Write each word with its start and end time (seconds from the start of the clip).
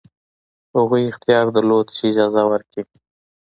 هغوی 0.75 1.01
اختیار 1.11 1.45
درلود 1.55 1.87
چې 1.95 2.03
اجازه 2.11 2.41
ورکړي. 2.51 2.83